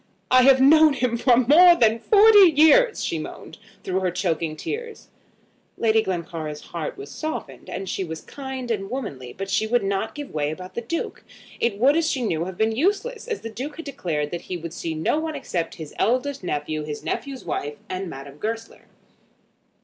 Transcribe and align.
"I 0.31 0.41
have 0.45 0.59
known 0.59 0.93
him 0.93 1.15
for 1.15 1.37
more 1.37 1.75
than 1.75 1.99
forty 1.99 2.49
years," 2.55 3.03
she 3.03 3.19
moaned, 3.19 3.59
through 3.83 3.99
her 3.99 4.09
choking 4.09 4.55
tears. 4.55 5.09
Lady 5.77 6.01
Glencora's 6.01 6.61
heart 6.61 6.97
was 6.97 7.11
softened, 7.11 7.69
and 7.69 7.87
she 7.87 8.03
was 8.03 8.21
kind 8.21 8.71
and 8.71 8.89
womanly; 8.89 9.31
but 9.31 9.47
she 9.47 9.67
would 9.67 9.83
not 9.83 10.15
give 10.15 10.33
way 10.33 10.49
about 10.49 10.73
the 10.73 10.81
Duke. 10.81 11.23
It 11.59 11.77
would, 11.77 11.95
as 11.95 12.09
she 12.09 12.23
knew, 12.23 12.45
have 12.45 12.57
been 12.57 12.71
useless, 12.75 13.27
as 13.27 13.41
the 13.41 13.49
Duke 13.51 13.75
had 13.75 13.85
declared 13.85 14.31
that 14.31 14.41
he 14.41 14.57
would 14.57 14.73
see 14.73 14.95
no 14.95 15.19
one 15.19 15.35
except 15.35 15.75
his 15.75 15.93
eldest 15.99 16.43
nephew, 16.43 16.81
his 16.83 17.03
nephew's 17.03 17.45
wife, 17.45 17.75
and 17.87 18.09
Madame 18.09 18.39
Goesler. 18.39 18.87